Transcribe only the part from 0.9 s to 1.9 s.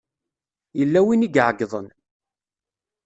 win i iɛeyyḍen.